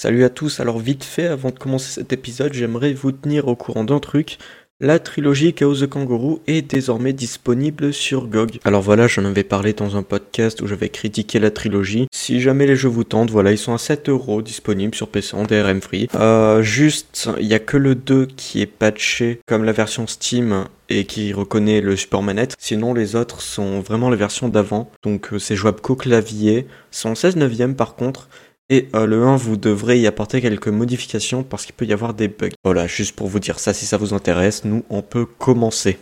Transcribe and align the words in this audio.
Salut 0.00 0.22
à 0.22 0.28
tous, 0.28 0.60
alors 0.60 0.78
vite 0.78 1.02
fait, 1.02 1.26
avant 1.26 1.50
de 1.50 1.58
commencer 1.58 1.90
cet 1.90 2.12
épisode, 2.12 2.52
j'aimerais 2.52 2.92
vous 2.92 3.10
tenir 3.10 3.48
au 3.48 3.56
courant 3.56 3.82
d'un 3.82 3.98
truc. 3.98 4.38
La 4.78 5.00
trilogie 5.00 5.54
Chaos 5.54 5.74
the 5.74 5.88
Kangaroo 5.88 6.40
est 6.46 6.62
désormais 6.62 7.12
disponible 7.12 7.92
sur 7.92 8.28
GOG. 8.28 8.60
Alors 8.64 8.80
voilà, 8.80 9.08
j'en 9.08 9.24
avais 9.24 9.42
parlé 9.42 9.72
dans 9.72 9.96
un 9.96 10.04
podcast 10.04 10.62
où 10.62 10.68
j'avais 10.68 10.88
critiqué 10.88 11.40
la 11.40 11.50
trilogie. 11.50 12.06
Si 12.12 12.40
jamais 12.40 12.64
les 12.64 12.76
jeux 12.76 12.88
vous 12.88 13.02
tentent, 13.02 13.32
voilà, 13.32 13.50
ils 13.50 13.58
sont 13.58 13.74
à 13.74 13.78
7 13.78 14.08
euros 14.08 14.40
disponibles 14.40 14.94
sur 14.94 15.08
PC 15.08 15.34
en 15.34 15.42
DRM 15.42 15.80
free. 15.80 16.06
Euh, 16.14 16.62
juste, 16.62 17.28
il 17.40 17.48
y 17.48 17.54
a 17.54 17.58
que 17.58 17.76
le 17.76 17.96
2 17.96 18.26
qui 18.26 18.62
est 18.62 18.66
patché 18.66 19.40
comme 19.48 19.64
la 19.64 19.72
version 19.72 20.06
Steam 20.06 20.66
et 20.88 21.06
qui 21.06 21.32
reconnaît 21.32 21.80
le 21.80 21.96
support 21.96 22.22
manette. 22.22 22.54
Sinon, 22.56 22.94
les 22.94 23.16
autres 23.16 23.40
sont 23.40 23.80
vraiment 23.80 24.10
les 24.10 24.16
versions 24.16 24.48
d'avant. 24.48 24.92
Donc, 25.02 25.32
euh, 25.32 25.40
c'est 25.40 25.56
jouable 25.56 25.80
qu'au 25.80 25.96
clavier. 25.96 26.68
Sont 26.92 27.16
16 27.16 27.34
neuvième 27.34 27.74
par 27.74 27.96
contre. 27.96 28.28
Et 28.70 28.88
euh, 28.94 29.06
le 29.06 29.24
1, 29.24 29.36
vous 29.36 29.56
devrez 29.56 29.98
y 29.98 30.06
apporter 30.06 30.42
quelques 30.42 30.68
modifications 30.68 31.42
parce 31.42 31.64
qu'il 31.64 31.74
peut 31.74 31.86
y 31.86 31.92
avoir 31.92 32.12
des 32.12 32.28
bugs. 32.28 32.50
Voilà, 32.64 32.86
juste 32.86 33.16
pour 33.16 33.26
vous 33.26 33.40
dire 33.40 33.58
ça, 33.58 33.72
si 33.72 33.86
ça 33.86 33.96
vous 33.96 34.12
intéresse, 34.12 34.64
nous, 34.64 34.84
on 34.90 35.00
peut 35.00 35.24
commencer. 35.24 35.98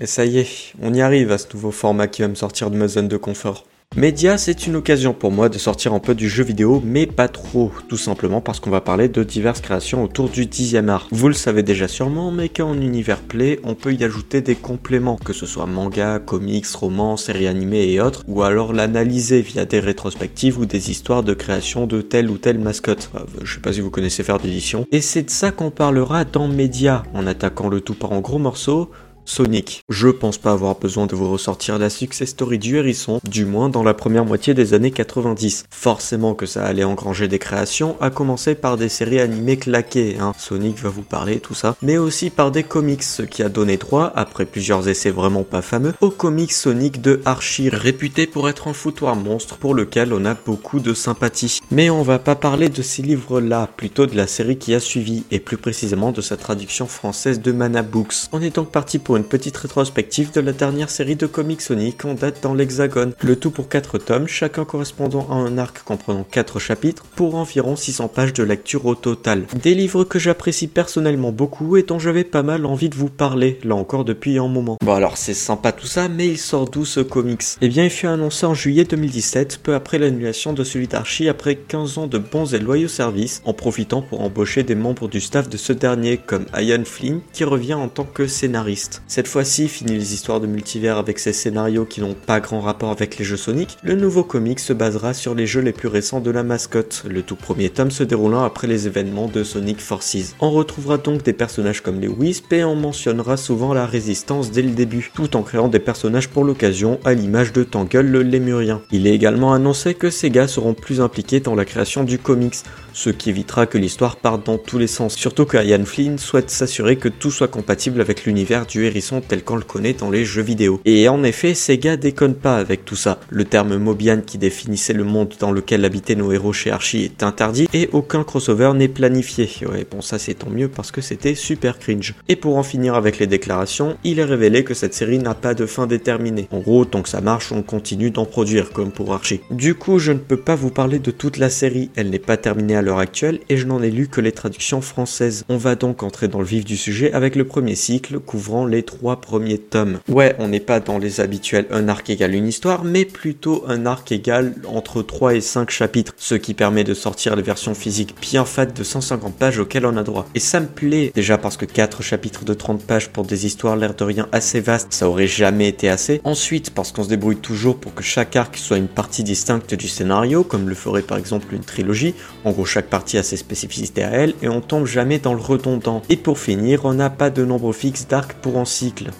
Et 0.00 0.06
ça 0.06 0.24
y 0.24 0.38
est, 0.38 0.72
on 0.80 0.94
y 0.94 1.02
arrive 1.02 1.30
à 1.30 1.38
ce 1.38 1.52
nouveau 1.54 1.70
format 1.70 2.08
qui 2.08 2.22
va 2.22 2.28
me 2.28 2.34
sortir 2.34 2.70
de 2.70 2.76
ma 2.76 2.88
zone 2.88 3.08
de 3.08 3.16
confort. 3.16 3.64
Média, 3.96 4.38
c'est 4.38 4.66
une 4.66 4.74
occasion 4.74 5.14
pour 5.14 5.30
moi 5.30 5.48
de 5.48 5.56
sortir 5.56 5.94
un 5.94 6.00
peu 6.00 6.16
du 6.16 6.28
jeu 6.28 6.42
vidéo, 6.42 6.82
mais 6.84 7.06
pas 7.06 7.28
trop, 7.28 7.70
tout 7.88 7.96
simplement 7.96 8.40
parce 8.40 8.58
qu'on 8.58 8.70
va 8.70 8.80
parler 8.80 9.08
de 9.08 9.22
diverses 9.22 9.60
créations 9.60 10.02
autour 10.02 10.28
du 10.28 10.46
10e 10.46 10.88
art. 10.88 11.06
Vous 11.12 11.28
le 11.28 11.34
savez 11.34 11.62
déjà 11.62 11.86
sûrement, 11.86 12.32
mais 12.32 12.48
quand 12.48 12.74
univers 12.74 13.20
plaît, 13.20 13.60
on 13.62 13.76
peut 13.76 13.94
y 13.94 14.02
ajouter 14.02 14.40
des 14.40 14.56
compléments, 14.56 15.14
que 15.14 15.32
ce 15.32 15.46
soit 15.46 15.66
manga, 15.66 16.18
comics, 16.18 16.66
romans, 16.66 17.16
séries 17.16 17.46
animées 17.46 17.88
et 17.92 18.00
autres, 18.00 18.24
ou 18.26 18.42
alors 18.42 18.72
l'analyser 18.72 19.42
via 19.42 19.64
des 19.64 19.78
rétrospectives 19.78 20.58
ou 20.58 20.66
des 20.66 20.90
histoires 20.90 21.22
de 21.22 21.32
création 21.32 21.86
de 21.86 22.00
telle 22.00 22.30
ou 22.30 22.36
telle 22.36 22.58
mascotte. 22.58 23.12
Euh, 23.14 23.20
je 23.44 23.54
sais 23.54 23.60
pas 23.60 23.72
si 23.72 23.80
vous 23.80 23.90
connaissez 23.90 24.24
faire 24.24 24.40
d'édition. 24.40 24.88
Et 24.90 25.02
c'est 25.02 25.22
de 25.22 25.30
ça 25.30 25.52
qu'on 25.52 25.70
parlera 25.70 26.24
dans 26.24 26.48
Média, 26.48 27.04
en 27.14 27.28
attaquant 27.28 27.68
le 27.68 27.80
tout 27.80 27.94
par 27.94 28.10
en 28.10 28.20
gros 28.20 28.40
morceaux, 28.40 28.90
Sonic. 29.24 29.82
Je 29.88 30.08
pense 30.08 30.38
pas 30.38 30.52
avoir 30.52 30.78
besoin 30.78 31.06
de 31.06 31.14
vous 31.14 31.30
ressortir 31.30 31.78
la 31.78 31.90
success 31.90 32.30
story 32.30 32.58
du 32.58 32.76
hérisson, 32.76 33.20
du 33.28 33.44
moins 33.44 33.68
dans 33.68 33.82
la 33.82 33.94
première 33.94 34.24
moitié 34.24 34.54
des 34.54 34.74
années 34.74 34.90
90. 34.90 35.64
Forcément 35.70 36.34
que 36.34 36.46
ça 36.46 36.64
allait 36.64 36.84
engranger 36.84 37.28
des 37.28 37.38
créations, 37.38 37.96
à 38.00 38.10
commencer 38.10 38.54
par 38.54 38.76
des 38.76 38.88
séries 38.88 39.20
animées 39.20 39.56
claquées, 39.56 40.16
hein. 40.20 40.32
Sonic 40.38 40.78
va 40.78 40.88
vous 40.88 41.02
parler, 41.02 41.40
tout 41.40 41.54
ça, 41.54 41.76
mais 41.82 41.96
aussi 41.96 42.30
par 42.30 42.50
des 42.50 42.62
comics, 42.62 43.02
ce 43.02 43.22
qui 43.22 43.42
a 43.42 43.48
donné 43.48 43.76
droit, 43.76 44.12
après 44.14 44.44
plusieurs 44.44 44.88
essais 44.88 45.10
vraiment 45.10 45.44
pas 45.44 45.62
fameux, 45.62 45.94
au 46.00 46.10
comics 46.10 46.52
Sonic 46.52 47.00
de 47.00 47.20
Archie, 47.24 47.70
réputé 47.70 48.26
pour 48.26 48.48
être 48.48 48.68
un 48.68 48.72
foutoir 48.72 49.16
monstre 49.16 49.56
pour 49.56 49.74
lequel 49.74 50.12
on 50.12 50.24
a 50.24 50.34
beaucoup 50.34 50.80
de 50.80 50.94
sympathie. 50.94 51.60
Mais 51.70 51.90
on 51.90 52.02
va 52.02 52.18
pas 52.18 52.34
parler 52.34 52.68
de 52.68 52.82
ces 52.82 53.02
livres-là, 53.02 53.68
plutôt 53.76 54.06
de 54.06 54.16
la 54.16 54.26
série 54.26 54.58
qui 54.58 54.74
a 54.74 54.80
suivi, 54.80 55.24
et 55.30 55.40
plus 55.40 55.56
précisément 55.56 56.12
de 56.12 56.20
sa 56.20 56.36
traduction 56.36 56.86
française 56.86 57.40
de 57.40 57.52
Mana 57.52 57.82
Books. 57.82 58.28
On 58.32 58.42
est 58.42 58.54
donc 58.54 58.70
parti 58.70 58.98
pour 58.98 59.13
une 59.16 59.24
petite 59.24 59.56
rétrospective 59.56 60.32
de 60.32 60.40
la 60.40 60.52
dernière 60.52 60.90
série 60.90 61.16
de 61.16 61.26
comics 61.26 61.60
Sonic 61.60 62.04
en 62.04 62.14
date 62.14 62.42
dans 62.42 62.54
l'Hexagone. 62.54 63.12
Le 63.20 63.36
tout 63.36 63.50
pour 63.50 63.68
4 63.68 63.98
tomes, 63.98 64.26
chacun 64.26 64.64
correspondant 64.64 65.26
à 65.30 65.34
un 65.34 65.58
arc 65.58 65.82
comprenant 65.84 66.24
4 66.30 66.58
chapitres 66.58 67.04
pour 67.14 67.34
environ 67.34 67.76
600 67.76 68.08
pages 68.08 68.32
de 68.32 68.42
lecture 68.42 68.86
au 68.86 68.94
total. 68.94 69.44
Des 69.62 69.74
livres 69.74 70.04
que 70.04 70.18
j'apprécie 70.18 70.66
personnellement 70.66 71.32
beaucoup 71.32 71.76
et 71.76 71.82
dont 71.82 71.98
j'avais 71.98 72.24
pas 72.24 72.42
mal 72.42 72.66
envie 72.66 72.88
de 72.88 72.96
vous 72.96 73.08
parler, 73.08 73.58
là 73.64 73.74
encore 73.74 74.04
depuis 74.04 74.38
un 74.38 74.48
moment. 74.48 74.76
Bon 74.84 74.94
alors 74.94 75.16
c'est 75.16 75.34
sympa 75.34 75.72
tout 75.72 75.86
ça, 75.86 76.08
mais 76.08 76.28
il 76.28 76.38
sort 76.38 76.68
d'où 76.68 76.84
ce 76.84 77.00
comics? 77.00 77.42
Eh 77.60 77.68
bien 77.68 77.84
il 77.84 77.90
fut 77.90 78.06
annoncé 78.06 78.46
en 78.46 78.54
juillet 78.54 78.84
2017, 78.84 79.60
peu 79.62 79.74
après 79.74 79.98
l'annulation 79.98 80.52
de 80.52 80.64
celui 80.64 80.88
d'Archie 80.88 81.28
après 81.28 81.56
15 81.56 81.98
ans 81.98 82.06
de 82.06 82.18
bons 82.18 82.54
et 82.54 82.58
loyaux 82.58 82.88
services, 82.88 83.42
en 83.44 83.52
profitant 83.52 84.02
pour 84.02 84.22
embaucher 84.22 84.62
des 84.62 84.74
membres 84.74 85.08
du 85.08 85.20
staff 85.20 85.48
de 85.48 85.56
ce 85.56 85.72
dernier 85.72 86.16
comme 86.16 86.46
Ian 86.56 86.84
Flynn 86.84 87.20
qui 87.32 87.44
revient 87.44 87.74
en 87.74 87.88
tant 87.88 88.04
que 88.04 88.26
scénariste. 88.26 89.02
Cette 89.06 89.28
fois-ci, 89.28 89.68
fini 89.68 89.92
les 89.92 90.14
histoires 90.14 90.40
de 90.40 90.46
multivers 90.46 90.96
avec 90.96 91.18
ces 91.18 91.34
scénarios 91.34 91.84
qui 91.84 92.00
n'ont 92.00 92.14
pas 92.14 92.40
grand 92.40 92.60
rapport 92.60 92.90
avec 92.90 93.18
les 93.18 93.24
jeux 93.24 93.36
Sonic, 93.36 93.76
le 93.82 93.96
nouveau 93.96 94.24
comic 94.24 94.58
se 94.58 94.72
basera 94.72 95.12
sur 95.12 95.34
les 95.34 95.46
jeux 95.46 95.60
les 95.60 95.74
plus 95.74 95.88
récents 95.88 96.20
de 96.20 96.30
la 96.30 96.42
mascotte, 96.42 97.04
le 97.06 97.22
tout 97.22 97.36
premier 97.36 97.68
tome 97.68 97.90
se 97.90 98.02
déroulant 98.02 98.42
après 98.42 98.66
les 98.66 98.86
événements 98.86 99.28
de 99.28 99.44
Sonic 99.44 99.78
Forces. 99.80 100.34
On 100.40 100.50
retrouvera 100.50 100.96
donc 100.96 101.22
des 101.22 101.34
personnages 101.34 101.82
comme 101.82 102.00
les 102.00 102.08
Wisp 102.08 102.50
et 102.54 102.64
on 102.64 102.76
mentionnera 102.76 103.36
souvent 103.36 103.74
la 103.74 103.84
résistance 103.84 104.50
dès 104.50 104.62
le 104.62 104.70
début, 104.70 105.10
tout 105.14 105.36
en 105.36 105.42
créant 105.42 105.68
des 105.68 105.80
personnages 105.80 106.30
pour 106.30 106.44
l'occasion 106.44 106.98
à 107.04 107.12
l'image 107.12 107.52
de 107.52 107.62
Tangle 107.62 108.06
le 108.06 108.22
lémurien. 108.22 108.80
Il 108.90 109.06
est 109.06 109.14
également 109.14 109.52
annoncé 109.52 109.92
que 109.92 110.08
Sega 110.08 110.48
seront 110.48 110.72
plus 110.72 111.02
impliqués 111.02 111.40
dans 111.40 111.54
la 111.54 111.66
création 111.66 112.04
du 112.04 112.18
comics, 112.18 112.56
ce 112.94 113.10
qui 113.10 113.28
évitera 113.28 113.66
que 113.66 113.76
l'histoire 113.76 114.16
parte 114.16 114.46
dans 114.46 114.56
tous 114.56 114.78
les 114.78 114.86
sens, 114.86 115.14
surtout 115.14 115.44
que 115.44 115.62
Ian 115.62 115.84
Flynn 115.84 116.16
souhaite 116.16 116.48
s'assurer 116.48 116.96
que 116.96 117.08
tout 117.08 117.30
soit 117.30 117.48
compatible 117.48 118.00
avec 118.00 118.24
l'univers 118.24 118.64
du 118.64 118.93
hérisson 118.94 119.20
tel 119.20 119.42
qu'on 119.42 119.56
le 119.56 119.62
connaît 119.62 119.92
dans 119.92 120.10
les 120.10 120.24
jeux 120.24 120.42
vidéo. 120.42 120.80
Et 120.84 121.08
en 121.08 121.24
effet, 121.24 121.54
Sega 121.54 121.96
déconne 121.96 122.34
pas 122.34 122.56
avec 122.56 122.84
tout 122.84 122.94
ça. 122.94 123.18
Le 123.28 123.44
terme 123.44 123.76
Mobian 123.76 124.20
qui 124.24 124.38
définissait 124.38 124.92
le 124.92 125.02
monde 125.02 125.34
dans 125.40 125.50
lequel 125.50 125.84
habitaient 125.84 126.14
nos 126.14 126.30
héros 126.30 126.52
chez 126.52 126.70
Archie 126.70 127.04
est 127.04 127.22
interdit 127.24 127.68
et 127.74 127.88
aucun 127.92 128.22
crossover 128.22 128.72
n'est 128.74 128.88
planifié. 128.88 129.48
Ouais, 129.68 129.84
bon 129.90 130.00
ça 130.00 130.18
c'est 130.18 130.34
tant 130.34 130.50
mieux 130.50 130.68
parce 130.68 130.92
que 130.92 131.00
c'était 131.00 131.34
super 131.34 131.78
cringe. 131.80 132.14
Et 132.28 132.36
pour 132.36 132.56
en 132.56 132.62
finir 132.62 132.94
avec 132.94 133.18
les 133.18 133.26
déclarations, 133.26 133.96
il 134.04 134.20
est 134.20 134.24
révélé 134.24 134.62
que 134.62 134.74
cette 134.74 134.94
série 134.94 135.18
n'a 135.18 135.34
pas 135.34 135.54
de 135.54 135.66
fin 135.66 135.88
déterminée. 135.88 136.46
En 136.52 136.60
gros, 136.60 136.84
tant 136.84 137.02
que 137.02 137.08
ça 137.08 137.20
marche, 137.20 137.50
on 137.50 137.62
continue 137.62 138.12
d'en 138.12 138.26
produire 138.26 138.70
comme 138.70 138.92
pour 138.92 139.12
Archie. 139.12 139.40
Du 139.50 139.74
coup, 139.74 139.98
je 139.98 140.12
ne 140.12 140.18
peux 140.18 140.36
pas 140.36 140.54
vous 140.54 140.70
parler 140.70 141.00
de 141.00 141.10
toute 141.10 141.36
la 141.36 141.50
série, 141.50 141.90
elle 141.96 142.10
n'est 142.10 142.18
pas 142.20 142.36
terminée 142.36 142.76
à 142.76 142.82
l'heure 142.82 143.00
actuelle 143.00 143.40
et 143.48 143.56
je 143.56 143.66
n'en 143.66 143.82
ai 143.82 143.90
lu 143.90 144.06
que 144.06 144.20
les 144.20 144.32
traductions 144.32 144.80
françaises. 144.80 145.44
On 145.48 145.56
va 145.56 145.74
donc 145.74 146.04
entrer 146.04 146.28
dans 146.28 146.38
le 146.38 146.44
vif 146.44 146.64
du 146.64 146.76
sujet 146.76 147.12
avec 147.12 147.34
le 147.34 147.44
premier 147.44 147.74
cycle 147.74 148.20
couvrant 148.20 148.66
les 148.66 148.83
trois 148.84 149.20
premiers 149.20 149.58
tomes. 149.58 149.98
Ouais, 150.08 150.34
on 150.38 150.48
n'est 150.48 150.60
pas 150.60 150.80
dans 150.80 150.98
les 150.98 151.20
habituels 151.20 151.66
un 151.70 151.88
arc 151.88 152.08
égale 152.10 152.34
une 152.34 152.48
histoire, 152.48 152.84
mais 152.84 153.04
plutôt 153.04 153.64
un 153.66 153.86
arc 153.86 154.12
égal 154.12 154.54
entre 154.66 155.02
3 155.02 155.34
et 155.34 155.40
5 155.40 155.70
chapitres, 155.70 156.12
ce 156.16 156.34
qui 156.34 156.54
permet 156.54 156.84
de 156.84 156.94
sortir 156.94 157.36
les 157.36 157.42
versions 157.42 157.74
physiques 157.74 158.14
bien 158.20 158.44
fat 158.44 158.66
de 158.66 158.82
150 158.82 159.34
pages 159.34 159.58
auxquelles 159.58 159.86
on 159.86 159.96
a 159.96 160.02
droit. 160.02 160.26
Et 160.34 160.40
ça 160.40 160.60
me 160.60 160.66
plaît, 160.66 161.12
déjà 161.14 161.38
parce 161.38 161.56
que 161.56 161.64
4 161.64 162.02
chapitres 162.02 162.44
de 162.44 162.54
30 162.54 162.82
pages 162.84 163.08
pour 163.08 163.24
des 163.24 163.46
histoires 163.46 163.76
l'air 163.76 163.94
de 163.94 164.04
rien 164.04 164.28
assez 164.32 164.60
vastes, 164.60 164.92
ça 164.92 165.08
aurait 165.08 165.26
jamais 165.26 165.68
été 165.68 165.88
assez. 165.88 166.20
Ensuite, 166.24 166.70
parce 166.70 166.92
qu'on 166.92 167.04
se 167.04 167.08
débrouille 167.08 167.36
toujours 167.36 167.76
pour 167.76 167.94
que 167.94 168.02
chaque 168.02 168.36
arc 168.36 168.56
soit 168.56 168.78
une 168.78 168.88
partie 168.88 169.24
distincte 169.24 169.74
du 169.74 169.88
scénario, 169.88 170.44
comme 170.44 170.68
le 170.68 170.74
ferait 170.74 171.02
par 171.02 171.18
exemple 171.18 171.54
une 171.54 171.64
trilogie, 171.64 172.14
en 172.44 172.52
gros 172.52 172.64
chaque 172.64 172.88
partie 172.88 173.18
a 173.18 173.22
ses 173.22 173.36
spécificités 173.36 174.04
à 174.04 174.10
elle, 174.10 174.34
et 174.42 174.48
on 174.48 174.60
tombe 174.60 174.86
jamais 174.86 175.18
dans 175.18 175.34
le 175.34 175.40
redondant. 175.40 176.02
Et 176.08 176.16
pour 176.16 176.38
finir, 176.38 176.84
on 176.84 176.94
n'a 176.94 177.10
pas 177.10 177.30
de 177.30 177.44
nombre 177.44 177.72
fixe 177.72 178.06
d'arcs 178.06 178.34
pour 178.34 178.58
un 178.58 178.64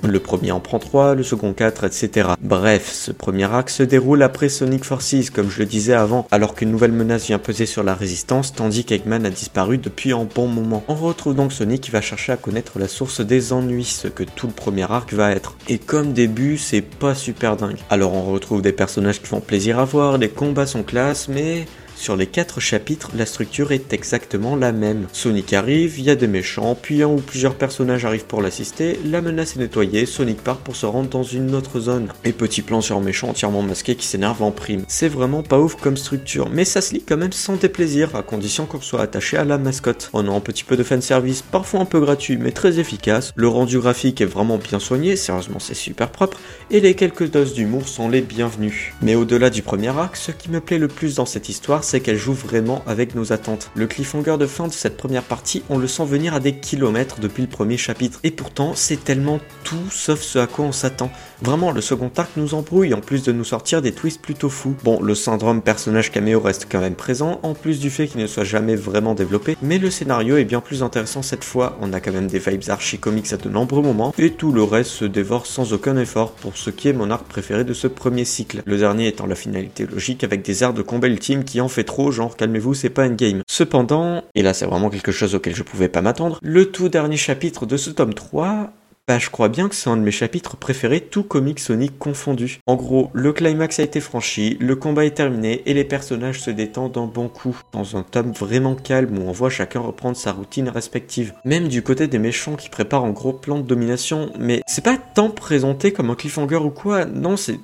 Le 0.03 0.19
premier 0.19 0.53
en 0.53 0.61
prend 0.61 0.79
3, 0.79 1.15
le 1.15 1.23
second 1.23 1.53
4, 1.53 1.85
etc. 1.85 2.31
Bref, 2.41 2.91
ce 2.93 3.13
premier 3.13 3.45
arc 3.45 3.71
se 3.71 3.83
déroule 3.83 4.23
après 4.23 4.49
Sonic 4.49 4.85
Forces, 4.85 5.31
comme 5.31 5.51
je 5.51 5.61
le 5.61 5.67
disais 5.67 5.93
avant, 5.93 6.27
alors 6.31 6.55
qu'une 6.55 6.71
nouvelle 6.71 6.93
menace 6.93 7.27
vient 7.27 7.39
peser 7.39 7.67
sur 7.67 7.83
la 7.83 7.95
résistance, 7.95 8.53
tandis 8.53 8.85
qu'Eggman 8.85 9.25
a 9.25 9.31
disparu 9.31 9.79
depuis 9.79 10.13
un 10.13 10.25
bon 10.25 10.49
moment. 10.49 10.83
On 10.89 10.95
retrouve 10.95 11.35
donc 11.35 11.53
Sonic 11.53 11.83
qui 11.83 11.91
va 11.91 12.01
chercher 12.01 12.33
à 12.33 12.37
connaître 12.37 12.79
la 12.79 12.89
source 12.89 13.21
des 13.21 13.53
ennuis, 13.53 13.85
ce 13.85 14.09
que 14.09 14.25
tout 14.25 14.47
le 14.47 14.53
premier 14.53 14.91
arc 14.91 15.13
va 15.13 15.31
être. 15.31 15.57
Et 15.69 15.79
comme 15.79 16.13
début, 16.13 16.59
c'est 16.59 16.83
pas 16.83 17.15
super 17.15 17.57
dingue. 17.57 17.79
Alors 17.91 18.15
on 18.15 18.23
retrouve 18.33 18.63
des 18.63 18.73
personnages 18.73 19.21
qui 19.21 19.27
font 19.27 19.41
plaisir 19.41 19.79
à 19.79 19.85
voir, 19.85 20.19
les 20.19 20.31
combats 20.31 20.67
sont 20.67 20.83
classe, 20.83 21.29
mais 21.29 21.67
sur 21.97 22.17
les 22.17 22.27
4 22.27 22.61
chapitres, 22.61 23.11
la 23.17 23.27
structure 23.27 23.73
est 23.73 23.93
exactement 23.93 24.57
la 24.57 24.73
même. 24.73 25.07
Sonic 25.13 25.53
arrive, 25.53 25.99
il 25.99 26.05
y 26.05 26.11
a 26.11 26.17
des 26.17 26.27
méchants, 26.27 26.77
puis 26.81 27.03
un 27.03 27.09
ou 27.09 27.17
plusieurs 27.17 27.55
personnages 27.55 28.05
arrivent 28.05 28.27
pour 28.27 28.43
l'assister, 28.43 28.99
la 29.05 29.21
menace 29.21 29.57
est 29.57 29.61
nettoyée, 29.61 30.07
Sonic 30.07 30.43
part 30.43 30.59
pour 30.59 30.77
se 30.77 30.87
rendre 30.87 31.09
dans 31.09 31.23
une 31.23 31.55
autre 31.55 31.81
zone. 31.81 32.09
Et 32.25 32.33
petit 32.33 32.63
plan 32.63 32.81
sur 32.81 32.97
un 32.97 33.01
méchant 33.01 33.29
entièrement 33.29 33.63
masqué 33.63 33.95
qui 33.95 34.07
s'énerve 34.07 34.43
en 34.43 34.51
prime. 34.51 34.85
C'est 34.89 35.09
vraiment 35.09 35.43
pas 35.43 35.59
ouf 35.59 35.77
comme 35.77 35.97
structure, 35.97 36.51
mais 36.51 36.65
ça 36.65 36.81
se 36.81 36.95
lit 36.95 37.03
quand 37.07 37.17
même 37.17 37.33
sans 37.33 37.57
déplaisir, 37.57 38.17
à 38.17 38.23
condition 38.23 38.67
qu'on 38.67 38.81
soit 38.81 39.03
attaché 39.03 39.37
à 39.37 39.45
la 39.45 39.59
mascotte. 39.59 40.11
On 40.13 40.29
a 40.29 40.31
un 40.31 40.41
petit 40.41 40.65
peu 40.65 40.77
de 40.77 40.83
fanservice, 40.83 41.43
parfois 41.43 41.81
un 41.81 41.85
peu 41.85 42.01
gratuit, 42.01 42.37
mais 42.37 42.51
très 42.53 42.79
efficace. 42.79 43.33
Le 43.37 43.49
rendu 43.49 43.79
graphique 43.79 44.21
est 44.21 44.27
vraiment 44.27 44.59
bien 44.59 44.79
soigné, 44.79 45.17
sérieusement 45.17 45.59
c'est 45.59 45.75
super 45.75 46.11
propre, 46.11 46.39
et 46.71 46.81
les 46.81 46.95
quelques 46.95 47.31
doses 47.31 47.55
d'humour 47.55 47.89
sont 47.89 48.09
les 48.09 48.21
bienvenues. 48.21 48.95
Mais 49.03 49.15
au-delà 49.15 49.51
du 49.51 49.63
premier 49.63 49.89
arc, 49.89 50.17
ce 50.17 50.33
qui 50.33 50.51
me 50.51 50.61
plaît 50.61 50.79
le 50.79 50.89
plus 50.89 51.15
dans 51.17 51.27
cette 51.27 51.49
histoire, 51.49 51.84
c'est 51.85 52.01
qu'elle 52.01 52.17
joue 52.17 52.33
vraiment 52.33 52.83
avec 52.87 53.15
nos 53.15 53.33
attentes. 53.33 53.71
Le 53.75 53.87
cliffhanger 53.87 54.37
de 54.39 54.47
fin 54.47 54.67
de 54.69 54.73
cette 54.73 54.97
première 54.97 55.23
partie, 55.23 55.63
on 55.69 55.79
le 55.79 55.87
sent 55.87 56.05
venir 56.05 56.35
à 56.35 56.41
des 56.41 56.57
kilomètres 56.57 57.21
depuis 57.21 57.43
le 57.43 57.49
premier 57.49 57.77
chapitre. 57.77 58.19
Et 58.25 58.31
pourtant, 58.31 58.73
c'est 58.75 59.05
tellement 59.05 59.39
tout 59.63 59.91
sauf 59.91 60.21
ce 60.21 60.39
à 60.39 60.47
quoi 60.47 60.65
on 60.65 60.73
s'attend. 60.73 61.11
Vraiment, 61.43 61.73
le 61.73 61.81
second 61.81 62.11
arc 62.17 62.31
nous 62.37 62.55
embrouille 62.55 62.95
en 62.95 63.01
plus 63.01 63.23
de 63.23 63.33
nous 63.33 63.45
sortir 63.45 63.83
des 63.83 63.93
twists 63.93 64.21
plutôt 64.21 64.49
fous. 64.49 64.75
Bon, 64.83 65.01
le 65.03 65.15
syndrome 65.15 65.63
personnage 65.63 66.11
caméo 66.11 66.41
reste 66.41 66.67
quand 66.71 66.81
même 66.81 66.95
présent, 66.95 67.41
en 67.43 67.55
plus 67.55 67.81
du 67.81 67.91
fait 67.91 68.07
qu'il 68.07 68.21
ne 68.21 68.27
soit 68.27 68.45
jamais 68.45 68.77
vraiment 68.77 69.15
développé, 69.15 69.57
mais 69.63 69.79
le 69.79 69.91
scénario 69.91 70.37
est 70.37 70.45
bien 70.45 70.61
plus 70.61 70.83
intéressant 70.83 71.23
cette 71.23 71.45
fois. 71.45 71.77
On 71.81 71.93
a 71.93 72.01
quand 72.01 72.13
même 72.13 72.27
des 72.27 72.39
vibes 72.39 72.63
archi 72.69 72.99
comics 72.99 73.33
à 73.33 73.37
de 73.37 73.49
nombreux 73.49 73.83
moments, 73.83 74.15
et 74.19 74.31
tout 74.31 74.53
le 74.53 74.63
reste 74.63 74.91
se 74.91 75.05
dévore 75.05 75.47
sans 75.47 75.73
aucun 75.73 75.97
effort 75.97 76.33
pour 76.33 76.57
ce 76.57 76.71
qui 76.71 76.89
est 76.89 76.93
mon 76.93 77.11
arc 77.11 77.27
préféré 77.27 77.65
de 77.65 77.75
ce 77.75 77.87
premier 77.87 78.25
cycle. 78.25 78.63
Le 78.65 78.79
dernier 78.79 79.09
étant 79.09 79.27
la 79.27 79.35
finalité 79.35 79.87
logique 79.87 80.25
avec 80.25 80.43
des 80.43 80.63
airs 80.63 80.75
de 80.75 80.83
combat 80.83 81.09
ultime 81.09 81.45
qui 81.45 81.61
en 81.61 81.69
trop, 81.83 82.13
genre 82.13 82.37
calmez-vous, 82.37 82.75
c'est 82.75 82.91
pas 82.91 83.09
game. 83.09 83.43
Cependant, 83.49 84.23
et 84.37 84.43
là 84.43 84.55
c'est 84.55 84.67
vraiment 84.67 84.91
quelque 84.91 85.11
chose 85.11 85.35
auquel 85.35 85.57
je 85.57 85.65
pouvais 85.65 85.89
pas 85.89 86.03
m'attendre, 86.03 86.39
le 86.43 86.71
tout 86.71 86.89
dernier 86.89 87.17
chapitre 87.17 87.67
de 87.67 87.77
ce 87.77 87.91
tome 87.91 88.15
3 88.15 88.71
bah, 89.07 89.19
je 89.19 89.29
crois 89.29 89.51
bien 89.51 89.69
que 89.69 89.75
c'est 89.75 89.91
un 89.91 89.99
de 89.99 90.03
mes 90.03 90.11
chapitres 90.11 90.57
préférés, 90.57 91.03
tout 91.03 91.25
comic 91.25 91.61
Sonic 91.61 91.99
confondu. 91.99 92.61
En 92.67 92.75
gros, 92.75 93.11
le 93.13 93.35
climax 93.35 93.79
a 93.79 93.83
été 93.83 94.01
franchi, 94.01 94.57
le 94.61 94.77
combat 94.77 95.05
est 95.05 95.11
terminé 95.11 95.63
et 95.67 95.75
les 95.75 95.85
personnages 95.85 96.41
se 96.41 96.51
détendent 96.51 96.97
en 96.97 97.07
bon 97.07 97.29
coup, 97.29 97.61
dans 97.73 97.99
un 97.99 98.03
tome 98.03 98.33
vraiment 98.33 98.75
calme 98.75 99.19
où 99.19 99.29
on 99.29 99.33
voit 99.33 99.51
chacun 99.51 99.81
reprendre 99.81 100.17
sa 100.17 100.33
routine 100.33 100.71
respective. 100.71 101.35
Même 101.45 101.69
du 101.69 101.83
côté 101.83 102.07
des 102.07 102.19
méchants 102.19 102.57
qui 102.57 102.71
préparent 102.71 103.05
un 103.05 103.11
gros 103.11 103.35
plan 103.35 103.59
de 103.59 103.67
domination, 103.67 104.33
mais 104.39 104.63
c'est 104.67 104.85
pas 104.85 104.97
tant 104.97 105.29
présenté 105.29 105.93
comme 105.93 106.09
un 106.09 106.15
cliffhanger 106.15 106.57
ou 106.57 106.71
quoi, 106.71 107.05
non, 107.05 107.37
c'est 107.37 107.61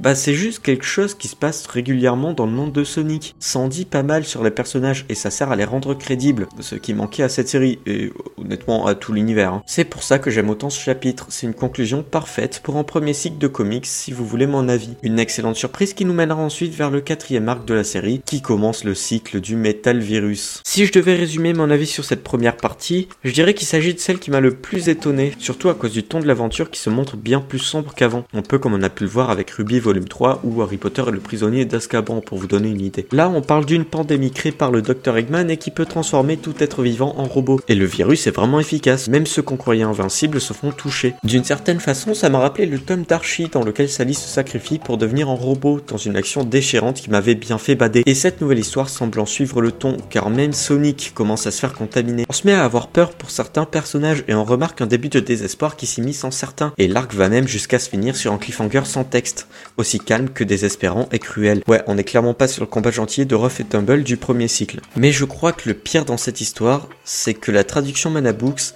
bah 0.00 0.14
c'est 0.14 0.32
juste 0.32 0.62
quelque 0.62 0.86
chose 0.86 1.12
qui 1.14 1.28
se 1.28 1.36
passe 1.36 1.66
régulièrement 1.66 2.32
dans 2.32 2.46
le 2.46 2.52
monde 2.52 2.72
de 2.72 2.84
Sonic. 2.84 3.34
Ça 3.38 3.58
en 3.58 3.68
dit 3.68 3.84
pas 3.84 4.02
mal 4.02 4.24
sur 4.24 4.42
les 4.42 4.50
personnages 4.50 5.04
et 5.10 5.14
ça 5.14 5.30
sert 5.30 5.50
à 5.50 5.56
les 5.56 5.64
rendre 5.64 5.92
crédibles, 5.92 6.48
ce 6.60 6.74
qui 6.74 6.94
manquait 6.94 7.22
à 7.22 7.28
cette 7.28 7.50
série 7.50 7.80
et 7.84 8.10
honnêtement 8.38 8.86
à 8.86 8.94
tout 8.94 9.12
l'univers. 9.12 9.52
Hein. 9.52 9.62
C'est 9.66 9.84
pour 9.84 10.02
ça 10.02 10.18
que 10.18 10.30
j'aime 10.30 10.48
autant 10.48 10.70
ce 10.70 10.80
chapitre, 10.80 11.26
c'est 11.28 11.46
une 11.46 11.54
conclusion 11.54 12.02
parfaite 12.02 12.60
pour 12.64 12.76
un 12.76 12.82
premier 12.82 13.12
cycle 13.12 13.36
de 13.36 13.46
comics 13.46 13.84
si 13.84 14.10
vous 14.10 14.24
voulez 14.24 14.46
mon 14.46 14.70
avis. 14.70 14.96
Une 15.02 15.18
excellente 15.18 15.56
surprise 15.56 15.92
qui 15.92 16.06
nous 16.06 16.14
mènera 16.14 16.40
ensuite 16.40 16.74
vers 16.74 16.90
le 16.90 17.02
quatrième 17.02 17.50
arc 17.50 17.66
de 17.66 17.74
la 17.74 17.84
série 17.84 18.22
qui 18.24 18.40
commence 18.40 18.84
le 18.84 18.94
cycle 18.94 19.40
du 19.40 19.54
Metal 19.54 19.98
Virus. 19.98 20.62
Si 20.64 20.86
je 20.86 20.92
devais 20.92 21.14
résumer 21.14 21.52
mon 21.52 21.70
avis 21.70 21.86
sur 21.86 22.06
cette 22.06 22.24
première 22.24 22.56
partie, 22.56 23.08
je 23.22 23.32
dirais 23.32 23.52
qu'il 23.52 23.66
s'agit 23.66 23.92
de 23.92 24.00
celle 24.00 24.18
qui 24.18 24.30
m'a 24.30 24.40
le 24.40 24.54
plus 24.54 24.88
étonné, 24.88 25.34
surtout 25.38 25.68
à 25.68 25.74
cause 25.74 25.92
du 25.92 26.04
ton 26.04 26.20
de 26.20 26.26
l'aventure 26.26 26.70
qui 26.70 26.80
se 26.80 26.88
montre 26.88 27.18
bien 27.18 27.40
plus 27.40 27.58
sombre 27.58 27.92
qu'avant, 27.94 28.24
un 28.32 28.40
peu 28.40 28.58
comme 28.58 28.72
on 28.72 28.82
a 28.82 28.88
pu 28.88 29.04
le 29.04 29.10
voir 29.10 29.28
avec 29.28 29.50
Ruby 29.50 29.78
volume 29.90 30.06
3 30.06 30.42
ou 30.44 30.62
Harry 30.62 30.76
Potter 30.76 31.02
et 31.08 31.10
le 31.10 31.18
prisonnier 31.18 31.64
d'Azkaban 31.64 32.20
pour 32.20 32.38
vous 32.38 32.46
donner 32.46 32.68
une 32.68 32.80
idée. 32.80 33.08
Là, 33.10 33.28
on 33.28 33.42
parle 33.42 33.66
d'une 33.66 33.84
pandémie 33.84 34.30
créée 34.30 34.52
par 34.52 34.70
le 34.70 34.82
Dr 34.82 35.16
Eggman 35.16 35.50
et 35.50 35.56
qui 35.56 35.72
peut 35.72 35.84
transformer 35.84 36.36
tout 36.36 36.54
être 36.60 36.84
vivant 36.84 37.16
en 37.18 37.24
robot. 37.24 37.58
Et 37.66 37.74
le 37.74 37.86
virus 37.86 38.28
est 38.28 38.30
vraiment 38.30 38.60
efficace, 38.60 39.08
même 39.08 39.26
ceux 39.26 39.42
qu'on 39.42 39.56
croyait 39.56 39.82
invincibles 39.82 40.40
se 40.40 40.52
font 40.52 40.70
toucher. 40.70 41.16
D'une 41.24 41.42
certaine 41.42 41.80
façon, 41.80 42.14
ça 42.14 42.28
m'a 42.28 42.38
rappelé 42.38 42.66
le 42.66 42.78
tome 42.78 43.02
d'Archie 43.02 43.48
dans 43.50 43.64
lequel 43.64 43.88
Sally 43.88 44.14
se 44.14 44.28
sacrifie 44.28 44.78
pour 44.78 44.96
devenir 44.96 45.28
un 45.28 45.34
robot 45.34 45.80
dans 45.88 45.96
une 45.96 46.14
action 46.14 46.44
déchirante 46.44 47.00
qui 47.00 47.10
m'avait 47.10 47.34
bien 47.34 47.58
fait 47.58 47.74
bader. 47.74 48.04
Et 48.06 48.14
cette 48.14 48.40
nouvelle 48.40 48.60
histoire 48.60 48.88
semble 48.88 49.18
en 49.18 49.26
suivre 49.26 49.60
le 49.60 49.72
ton, 49.72 49.96
car 50.08 50.30
même 50.30 50.52
Sonic 50.52 51.10
commence 51.14 51.48
à 51.48 51.50
se 51.50 51.58
faire 51.58 51.74
contaminer. 51.74 52.26
On 52.28 52.32
se 52.32 52.46
met 52.46 52.52
à 52.52 52.62
avoir 52.62 52.86
peur 52.86 53.10
pour 53.10 53.32
certains 53.32 53.64
personnages 53.64 54.22
et 54.28 54.34
on 54.34 54.44
remarque 54.44 54.82
un 54.82 54.86
début 54.86 55.08
de 55.08 55.18
désespoir 55.18 55.74
qui 55.74 55.86
s'immisce 55.86 56.22
en 56.22 56.30
certains. 56.30 56.72
Et 56.78 56.86
l'arc 56.86 57.12
va 57.12 57.28
même 57.28 57.48
jusqu'à 57.48 57.80
se 57.80 57.88
finir 57.88 58.14
sur 58.14 58.32
un 58.32 58.38
cliffhanger 58.38 58.82
sans 58.84 59.02
texte 59.02 59.48
aussi 59.80 59.98
calme 59.98 60.28
que 60.28 60.44
désespérant 60.44 61.08
et 61.12 61.18
cruel. 61.18 61.62
Ouais, 61.66 61.82
on 61.86 61.94
n'est 61.94 62.04
clairement 62.04 62.34
pas 62.34 62.48
sur 62.48 62.62
le 62.62 62.68
combat 62.68 62.90
gentil 62.90 63.26
de 63.26 63.34
Ruff 63.34 63.60
et 63.60 63.64
Tumble 63.64 64.04
du 64.04 64.16
premier 64.16 64.48
cycle. 64.48 64.80
Mais 64.96 65.12
je 65.12 65.24
crois 65.24 65.52
que 65.52 65.68
le 65.68 65.74
pire 65.74 66.04
dans 66.04 66.16
cette 66.16 66.40
histoire, 66.40 66.88
c'est 67.04 67.34
que 67.34 67.50
la 67.50 67.64
traduction 67.64 68.10
Manabooks 68.10 68.74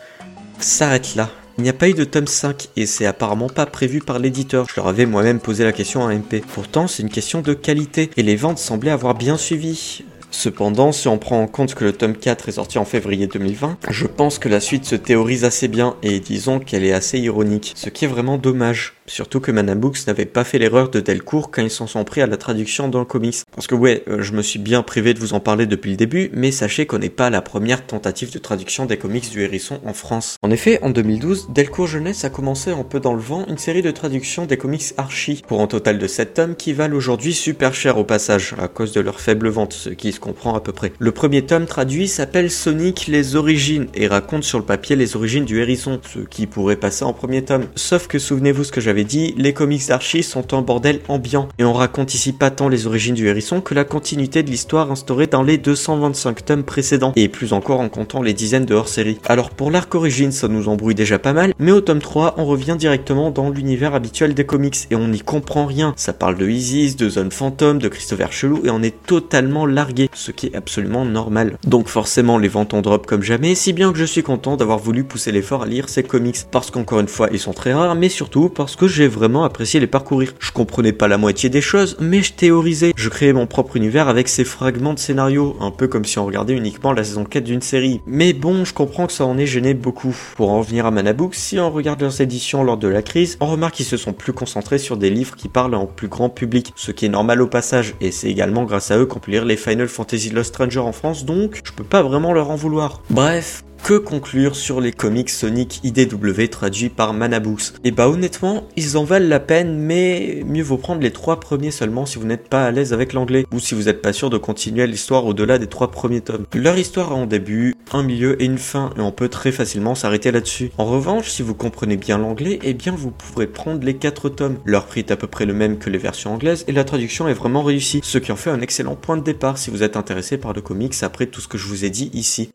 s'arrête 0.58 1.14
là. 1.14 1.30
Il 1.56 1.62
n'y 1.62 1.70
a 1.70 1.74
pas 1.74 1.88
eu 1.88 1.94
de 1.94 2.02
tome 2.02 2.26
5 2.26 2.68
et 2.74 2.84
c'est 2.84 3.06
apparemment 3.06 3.48
pas 3.48 3.64
prévu 3.64 4.00
par 4.00 4.18
l'éditeur. 4.18 4.66
Je 4.68 4.74
leur 4.74 4.88
avais 4.88 5.06
moi-même 5.06 5.38
posé 5.38 5.62
la 5.62 5.72
question 5.72 6.04
à 6.04 6.12
MP. 6.12 6.42
Pourtant, 6.52 6.88
c'est 6.88 7.04
une 7.04 7.10
question 7.10 7.42
de 7.42 7.54
qualité 7.54 8.10
et 8.16 8.24
les 8.24 8.34
ventes 8.34 8.58
semblaient 8.58 8.90
avoir 8.90 9.14
bien 9.14 9.36
suivi. 9.36 10.02
Cependant, 10.32 10.90
si 10.90 11.06
on 11.06 11.16
prend 11.16 11.40
en 11.40 11.46
compte 11.46 11.76
que 11.76 11.84
le 11.84 11.92
tome 11.92 12.16
4 12.16 12.48
est 12.48 12.52
sorti 12.52 12.78
en 12.78 12.84
février 12.84 13.28
2020, 13.28 13.78
je 13.88 14.06
pense 14.06 14.40
que 14.40 14.48
la 14.48 14.58
suite 14.58 14.84
se 14.84 14.96
théorise 14.96 15.44
assez 15.44 15.68
bien 15.68 15.94
et 16.02 16.18
disons 16.18 16.58
qu'elle 16.58 16.84
est 16.84 16.92
assez 16.92 17.20
ironique, 17.20 17.72
ce 17.76 17.88
qui 17.88 18.04
est 18.04 18.08
vraiment 18.08 18.36
dommage. 18.36 18.94
Surtout 19.06 19.40
que 19.40 19.50
Manabooks 19.50 20.06
n'avait 20.06 20.24
pas 20.24 20.44
fait 20.44 20.58
l'erreur 20.58 20.88
de 20.88 21.00
Delcourt 21.00 21.50
quand 21.50 21.62
ils 21.62 21.70
s'en 21.70 21.86
sont 21.86 22.04
pris 22.04 22.22
à 22.22 22.26
la 22.26 22.38
traduction 22.38 22.88
d'un 22.88 23.04
comics. 23.04 23.36
Parce 23.54 23.66
que 23.66 23.74
ouais, 23.74 24.02
euh, 24.08 24.22
je 24.22 24.32
me 24.32 24.40
suis 24.40 24.58
bien 24.58 24.82
privé 24.82 25.12
de 25.12 25.18
vous 25.18 25.34
en 25.34 25.40
parler 25.40 25.66
depuis 25.66 25.90
le 25.90 25.96
début, 25.96 26.30
mais 26.32 26.50
sachez 26.50 26.86
qu'on 26.86 26.98
n'est 26.98 27.10
pas 27.10 27.28
la 27.28 27.42
première 27.42 27.86
tentative 27.86 28.32
de 28.32 28.38
traduction 28.38 28.86
des 28.86 28.96
comics 28.96 29.30
du 29.30 29.42
Hérisson 29.42 29.78
en 29.84 29.92
France. 29.92 30.38
En 30.42 30.50
effet, 30.50 30.78
en 30.82 30.90
2012, 30.90 31.48
Delcourt 31.50 31.86
Jeunesse 31.86 32.24
a 32.24 32.30
commencé 32.30 32.70
un 32.70 32.82
peu 32.82 32.98
dans 32.98 33.12
le 33.12 33.20
vent 33.20 33.44
une 33.46 33.58
série 33.58 33.82
de 33.82 33.90
traductions 33.90 34.46
des 34.46 34.56
comics 34.56 34.94
Archie, 34.96 35.42
pour 35.46 35.60
un 35.60 35.66
total 35.66 35.98
de 35.98 36.06
7 36.06 36.34
tomes 36.34 36.56
qui 36.56 36.72
valent 36.72 36.96
aujourd'hui 36.96 37.34
super 37.34 37.74
cher 37.74 37.98
au 37.98 38.04
passage, 38.04 38.54
à 38.58 38.68
cause 38.68 38.92
de 38.92 39.00
leur 39.00 39.20
faible 39.20 39.48
vente, 39.48 39.74
ce 39.74 39.90
qui 39.90 40.12
se 40.12 40.20
comprend 40.20 40.54
à 40.54 40.60
peu 40.60 40.72
près. 40.72 40.92
Le 40.98 41.12
premier 41.12 41.42
tome 41.42 41.66
traduit 41.66 42.08
s'appelle 42.08 42.50
Sonic 42.50 43.06
les 43.06 43.36
origines 43.36 43.86
et 43.94 44.06
raconte 44.06 44.44
sur 44.44 44.58
le 44.58 44.64
papier 44.64 44.96
les 44.96 45.14
origines 45.14 45.44
du 45.44 45.60
Hérisson, 45.60 46.00
ce 46.12 46.20
qui 46.20 46.46
pourrait 46.46 46.76
passer 46.76 47.04
en 47.04 47.12
premier 47.12 47.44
tome. 47.44 47.66
Sauf 47.74 48.06
que 48.06 48.18
souvenez-vous 48.18 48.64
ce 48.64 48.72
que 48.72 48.80
j'avais 48.80 48.93
dit, 49.02 49.34
les 49.36 49.52
comics 49.52 49.88
d'Archie 49.88 50.22
sont 50.22 50.54
un 50.54 50.62
bordel 50.62 51.00
ambiant, 51.08 51.48
et 51.58 51.64
on 51.64 51.72
raconte 51.72 52.14
ici 52.14 52.32
pas 52.32 52.50
tant 52.50 52.68
les 52.68 52.86
origines 52.86 53.16
du 53.16 53.26
hérisson 53.26 53.60
que 53.60 53.74
la 53.74 53.82
continuité 53.82 54.44
de 54.44 54.50
l'histoire 54.50 54.92
instaurée 54.92 55.26
dans 55.26 55.42
les 55.42 55.58
225 55.58 56.44
tomes 56.44 56.62
précédents, 56.62 57.12
et 57.16 57.28
plus 57.28 57.52
encore 57.52 57.80
en 57.80 57.88
comptant 57.88 58.22
les 58.22 58.34
dizaines 58.34 58.66
de 58.66 58.74
hors-série. 58.74 59.18
Alors 59.26 59.50
pour 59.50 59.72
l'arc 59.72 59.92
origine, 59.94 60.30
ça 60.30 60.46
nous 60.46 60.68
embrouille 60.68 60.94
déjà 60.94 61.18
pas 61.18 61.32
mal, 61.32 61.54
mais 61.58 61.72
au 61.72 61.80
tome 61.80 61.98
3, 61.98 62.34
on 62.36 62.44
revient 62.44 62.76
directement 62.78 63.32
dans 63.32 63.50
l'univers 63.50 63.94
habituel 63.94 64.34
des 64.34 64.44
comics, 64.44 64.76
et 64.90 64.94
on 64.94 65.08
n'y 65.08 65.20
comprend 65.20 65.66
rien. 65.66 65.94
Ça 65.96 66.12
parle 66.12 66.36
de 66.36 66.48
Isis, 66.48 66.96
de 66.96 67.08
Zone 67.08 67.32
Fantôme, 67.32 67.78
de 67.78 67.88
Christopher 67.88 68.30
Chelou, 68.30 68.60
et 68.64 68.70
on 68.70 68.82
est 68.82 69.02
totalement 69.06 69.66
largué, 69.66 70.10
ce 70.12 70.30
qui 70.30 70.48
est 70.48 70.54
absolument 70.54 71.04
normal. 71.04 71.56
Donc 71.66 71.88
forcément, 71.88 72.38
les 72.38 72.48
ventes 72.48 72.74
ont 72.74 72.82
drop 72.82 73.06
comme 73.06 73.22
jamais, 73.22 73.54
si 73.54 73.72
bien 73.72 73.92
que 73.92 73.98
je 73.98 74.04
suis 74.04 74.22
content 74.22 74.56
d'avoir 74.56 74.78
voulu 74.78 75.04
pousser 75.04 75.32
l'effort 75.32 75.62
à 75.62 75.66
lire 75.66 75.88
ces 75.88 76.02
comics, 76.02 76.36
parce 76.50 76.70
qu'encore 76.70 77.00
une 77.00 77.08
fois, 77.08 77.28
ils 77.32 77.38
sont 77.38 77.52
très 77.52 77.72
rares, 77.72 77.94
mais 77.94 78.08
surtout 78.08 78.48
parce 78.48 78.76
que 78.76 78.83
j'ai 78.88 79.08
vraiment 79.08 79.44
apprécié 79.44 79.80
les 79.80 79.86
parcourir. 79.86 80.34
Je 80.38 80.52
comprenais 80.52 80.92
pas 80.92 81.08
la 81.08 81.18
moitié 81.18 81.48
des 81.48 81.60
choses, 81.60 81.96
mais 82.00 82.22
je 82.22 82.32
théorisais. 82.32 82.92
Je 82.96 83.08
créais 83.08 83.32
mon 83.32 83.46
propre 83.46 83.76
univers 83.76 84.08
avec 84.08 84.28
ces 84.28 84.44
fragments 84.44 84.94
de 84.94 84.98
scénario, 84.98 85.56
un 85.60 85.70
peu 85.70 85.88
comme 85.88 86.04
si 86.04 86.18
on 86.18 86.26
regardait 86.26 86.54
uniquement 86.54 86.92
la 86.92 87.04
saison 87.04 87.24
4 87.24 87.44
d'une 87.44 87.62
série. 87.62 88.00
Mais 88.06 88.32
bon, 88.32 88.64
je 88.64 88.74
comprends 88.74 89.06
que 89.06 89.12
ça 89.12 89.24
en 89.24 89.38
ait 89.38 89.46
gêné 89.46 89.74
beaucoup. 89.74 90.16
Pour 90.36 90.50
en 90.50 90.58
revenir 90.58 90.86
à 90.86 90.90
Manabook, 90.90 91.34
si 91.34 91.58
on 91.58 91.70
regarde 91.70 92.00
leurs 92.00 92.20
éditions 92.20 92.64
lors 92.64 92.76
de 92.76 92.88
la 92.88 93.02
crise, 93.02 93.36
on 93.40 93.46
remarque 93.46 93.74
qu'ils 93.74 93.86
se 93.86 93.96
sont 93.96 94.12
plus 94.12 94.32
concentrés 94.32 94.78
sur 94.78 94.96
des 94.96 95.10
livres 95.10 95.36
qui 95.36 95.48
parlent 95.48 95.74
en 95.74 95.86
plus 95.86 96.08
grand 96.08 96.28
public, 96.28 96.72
ce 96.76 96.90
qui 96.90 97.06
est 97.06 97.08
normal 97.08 97.42
au 97.42 97.46
passage, 97.46 97.94
et 98.00 98.10
c'est 98.10 98.30
également 98.30 98.64
grâce 98.64 98.90
à 98.90 98.98
eux 98.98 99.06
qu'on 99.06 99.18
peut 99.18 99.30
lire 99.30 99.44
les 99.44 99.56
Final 99.56 99.88
Fantasy 99.88 100.30
Lost 100.30 100.54
Stranger 100.54 100.80
en 100.80 100.92
France, 100.92 101.24
donc 101.24 101.60
je 101.64 101.72
peux 101.72 101.84
pas 101.84 102.02
vraiment 102.02 102.32
leur 102.32 102.50
en 102.50 102.56
vouloir. 102.56 103.02
Bref, 103.10 103.64
que 103.84 103.98
conclure 103.98 104.56
sur 104.56 104.80
les 104.80 104.92
comics 104.92 105.28
Sonic 105.28 105.80
IDW 105.84 106.48
traduits 106.50 106.88
par 106.88 107.12
Manabooks 107.12 107.74
Et 107.84 107.88
eh 107.88 107.90
bah 107.90 108.08
honnêtement, 108.08 108.66
ils 108.76 108.96
en 108.96 109.04
valent 109.04 109.28
la 109.28 109.40
peine, 109.40 109.76
mais 109.76 110.42
mieux 110.46 110.62
vaut 110.62 110.78
prendre 110.78 111.02
les 111.02 111.10
trois 111.10 111.38
premiers 111.38 111.70
seulement 111.70 112.06
si 112.06 112.18
vous 112.18 112.24
n'êtes 112.24 112.48
pas 112.48 112.64
à 112.64 112.70
l'aise 112.70 112.94
avec 112.94 113.12
l'anglais, 113.12 113.44
ou 113.52 113.60
si 113.60 113.74
vous 113.74 113.82
n'êtes 113.82 114.00
pas 114.00 114.14
sûr 114.14 114.30
de 114.30 114.38
continuer 114.38 114.86
l'histoire 114.86 115.26
au-delà 115.26 115.58
des 115.58 115.66
trois 115.66 115.90
premiers 115.90 116.22
tomes. 116.22 116.46
Leur 116.54 116.78
histoire 116.78 117.12
a 117.12 117.16
un 117.16 117.26
début, 117.26 117.74
un 117.92 118.02
milieu 118.02 118.40
et 118.40 118.46
une 118.46 118.56
fin, 118.56 118.88
et 118.96 119.02
on 119.02 119.12
peut 119.12 119.28
très 119.28 119.52
facilement 119.52 119.94
s'arrêter 119.94 120.32
là-dessus. 120.32 120.70
En 120.78 120.86
revanche, 120.86 121.28
si 121.28 121.42
vous 121.42 121.54
comprenez 121.54 121.98
bien 121.98 122.16
l'anglais, 122.16 122.60
eh 122.62 122.72
bien 122.72 122.94
vous 122.96 123.10
pourrez 123.10 123.46
prendre 123.46 123.84
les 123.84 123.96
quatre 123.98 124.30
tomes. 124.30 124.56
Leur 124.64 124.86
prix 124.86 125.00
est 125.00 125.10
à 125.10 125.16
peu 125.16 125.26
près 125.26 125.44
le 125.44 125.52
même 125.52 125.76
que 125.76 125.90
les 125.90 125.98
versions 125.98 126.32
anglaises, 126.32 126.64
et 126.68 126.72
la 126.72 126.84
traduction 126.84 127.28
est 127.28 127.34
vraiment 127.34 127.62
réussie, 127.62 128.00
ce 128.02 128.16
qui 128.16 128.32
en 128.32 128.36
fait 128.36 128.48
un 128.48 128.62
excellent 128.62 128.96
point 128.96 129.18
de 129.18 129.24
départ 129.24 129.58
si 129.58 129.68
vous 129.68 129.82
êtes 129.82 129.98
intéressé 129.98 130.38
par 130.38 130.54
le 130.54 130.62
comics 130.62 130.94
après 131.02 131.26
tout 131.26 131.42
ce 131.42 131.48
que 131.48 131.58
je 131.58 131.68
vous 131.68 131.84
ai 131.84 131.90
dit 131.90 132.10
ici. 132.14 132.48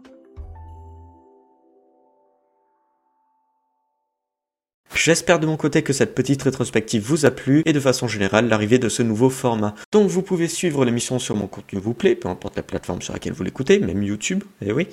J'espère 5.02 5.40
de 5.40 5.46
mon 5.46 5.56
côté 5.56 5.82
que 5.82 5.94
cette 5.94 6.14
petite 6.14 6.44
rétrospective 6.44 7.02
vous 7.02 7.26
a 7.26 7.32
plu 7.32 7.64
et 7.66 7.72
de 7.72 7.80
façon 7.80 8.10
générale 8.10 8.50
l'arrivée 8.50 8.80
de 8.80 8.90
ce 8.90 9.02
nouveau 9.02 9.30
format. 9.30 9.74
Donc 9.94 10.10
vous 10.10 10.22
pouvez 10.22 10.50
suivre 10.50 10.84
l'émission 10.84 11.20
sur 11.20 11.38
mon 11.38 11.48
contenu 11.48 11.80
vous 11.80 11.94
plaît, 11.94 12.16
peu 12.16 12.28
importe 12.28 12.58
la 12.58 12.64
plateforme 12.64 13.02
sur 13.02 13.14
laquelle 13.14 13.32
vous 13.32 13.46
l'écoutez, 13.46 13.80
même 13.80 14.04
YouTube, 14.04 14.44
eh 14.62 14.74
oui. 14.74 14.88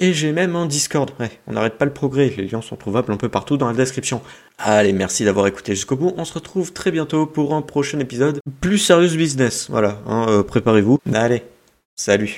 Et 0.00 0.12
j'ai 0.12 0.32
même 0.32 0.56
un 0.56 0.66
Discord. 0.66 1.12
Ouais, 1.20 1.30
on 1.46 1.52
n'arrête 1.52 1.78
pas 1.78 1.84
le 1.84 1.92
progrès, 1.92 2.34
les 2.36 2.48
liens 2.48 2.62
sont 2.62 2.74
trouvables 2.74 3.12
un 3.12 3.16
peu 3.16 3.28
partout 3.28 3.56
dans 3.56 3.68
la 3.68 3.74
description. 3.74 4.22
Allez, 4.58 4.92
merci 4.92 5.24
d'avoir 5.24 5.46
écouté 5.46 5.76
jusqu'au 5.76 5.94
bout. 5.94 6.12
On 6.16 6.24
se 6.24 6.34
retrouve 6.34 6.72
très 6.72 6.90
bientôt 6.90 7.24
pour 7.24 7.54
un 7.54 7.62
prochain 7.62 8.00
épisode 8.00 8.40
plus 8.60 8.78
sérieux 8.78 9.16
business. 9.16 9.68
Voilà, 9.70 10.02
hein, 10.08 10.26
euh, 10.30 10.42
préparez-vous. 10.42 10.98
Allez, 11.12 11.44
salut. 11.94 12.32